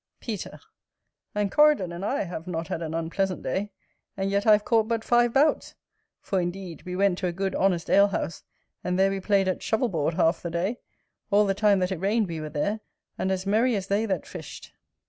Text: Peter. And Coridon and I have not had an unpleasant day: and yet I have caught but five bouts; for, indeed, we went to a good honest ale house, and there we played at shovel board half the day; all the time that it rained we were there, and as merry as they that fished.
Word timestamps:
Peter. 0.19 0.59
And 1.35 1.51
Coridon 1.51 1.91
and 1.91 2.03
I 2.03 2.23
have 2.23 2.47
not 2.47 2.69
had 2.69 2.81
an 2.81 2.95
unpleasant 2.95 3.43
day: 3.43 3.71
and 4.17 4.31
yet 4.31 4.47
I 4.47 4.53
have 4.53 4.65
caught 4.65 4.87
but 4.87 5.03
five 5.03 5.31
bouts; 5.31 5.75
for, 6.21 6.41
indeed, 6.41 6.81
we 6.87 6.95
went 6.95 7.19
to 7.19 7.27
a 7.27 7.31
good 7.31 7.53
honest 7.53 7.87
ale 7.87 8.07
house, 8.07 8.41
and 8.83 8.97
there 8.97 9.11
we 9.11 9.19
played 9.19 9.47
at 9.47 9.61
shovel 9.61 9.89
board 9.89 10.15
half 10.15 10.41
the 10.41 10.49
day; 10.49 10.79
all 11.29 11.45
the 11.45 11.53
time 11.53 11.77
that 11.81 11.91
it 11.91 11.99
rained 11.99 12.27
we 12.29 12.41
were 12.41 12.49
there, 12.49 12.79
and 13.19 13.31
as 13.31 13.45
merry 13.45 13.75
as 13.75 13.85
they 13.89 14.07
that 14.07 14.25
fished. 14.25 14.73